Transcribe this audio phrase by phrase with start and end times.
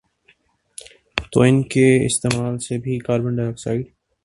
[1.33, 3.85] تو ان کے استعمال سے بھی کاربن ڈائی آکسائیڈ